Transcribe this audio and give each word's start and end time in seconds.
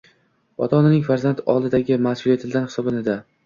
Ota-onaning 0.67 1.03
farzand 1.11 1.43
oldidagi 1.55 2.01
masʼuliyatlaridan 2.09 2.69
hisoblanadi. 2.73 3.21